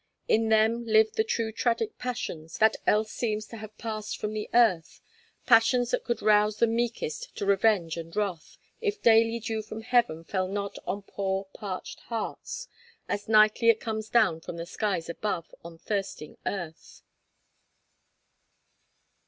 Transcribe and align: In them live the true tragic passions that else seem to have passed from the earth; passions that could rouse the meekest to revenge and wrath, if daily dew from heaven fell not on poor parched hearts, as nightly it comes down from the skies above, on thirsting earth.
In 0.27 0.49
them 0.49 0.83
live 0.87 1.11
the 1.11 1.23
true 1.23 1.51
tragic 1.51 1.99
passions 1.99 2.57
that 2.57 2.75
else 2.87 3.11
seem 3.11 3.39
to 3.41 3.57
have 3.57 3.77
passed 3.77 4.17
from 4.17 4.33
the 4.33 4.49
earth; 4.51 4.99
passions 5.45 5.91
that 5.91 6.03
could 6.03 6.23
rouse 6.23 6.57
the 6.57 6.65
meekest 6.65 7.35
to 7.35 7.45
revenge 7.45 7.97
and 7.97 8.15
wrath, 8.15 8.57
if 8.81 8.99
daily 8.99 9.39
dew 9.39 9.61
from 9.61 9.81
heaven 9.83 10.23
fell 10.23 10.47
not 10.47 10.79
on 10.87 11.03
poor 11.03 11.43
parched 11.53 11.99
hearts, 11.99 12.67
as 13.07 13.29
nightly 13.29 13.69
it 13.69 13.79
comes 13.79 14.09
down 14.09 14.39
from 14.41 14.57
the 14.57 14.65
skies 14.65 15.07
above, 15.07 15.53
on 15.63 15.77
thirsting 15.77 16.35
earth. 16.47 17.03